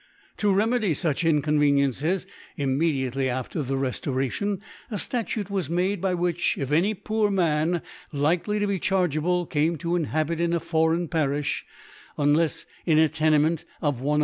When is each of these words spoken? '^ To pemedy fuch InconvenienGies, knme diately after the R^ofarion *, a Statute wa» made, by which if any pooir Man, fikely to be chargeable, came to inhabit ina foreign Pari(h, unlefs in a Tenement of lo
'^ 0.35 0.37
To 0.37 0.47
pemedy 0.47 0.93
fuch 0.95 1.21
InconvenienGies, 1.41 2.25
knme 2.57 2.81
diately 3.11 3.27
after 3.27 3.61
the 3.61 3.75
R^ofarion 3.75 4.59
*, 4.75 4.89
a 4.89 4.97
Statute 4.97 5.51
wa» 5.51 5.61
made, 5.69 6.01
by 6.01 6.15
which 6.15 6.57
if 6.57 6.71
any 6.71 6.95
pooir 6.95 7.31
Man, 7.31 7.83
fikely 8.11 8.57
to 8.59 8.65
be 8.65 8.79
chargeable, 8.79 9.45
came 9.45 9.77
to 9.77 9.95
inhabit 9.95 10.41
ina 10.41 10.59
foreign 10.59 11.07
Pari(h, 11.07 11.61
unlefs 12.17 12.65
in 12.83 12.97
a 12.97 13.09
Tenement 13.09 13.63
of 13.79 14.01
lo 14.01 14.17